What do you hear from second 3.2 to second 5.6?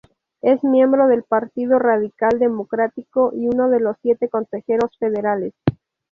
y uno de los siete consejeros federales.